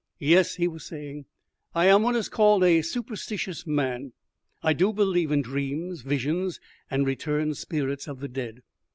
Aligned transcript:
"Yes," 0.17 0.55
he 0.55 0.67
was 0.67 0.83
saying, 0.83 1.25
"I 1.75 1.85
am 1.85 2.01
what 2.01 2.15
is 2.15 2.27
called 2.27 2.63
a 2.63 2.81
superstitious 2.81 3.67
man. 3.67 4.13
I 4.63 4.73
believe 4.73 5.31
in 5.31 5.43
dreams, 5.43 6.01
visions, 6.01 6.59
and 6.89 7.05
returned 7.05 7.57
spirits 7.57 8.07
of 8.07 8.19
the 8.19 8.27
dead. 8.27 8.63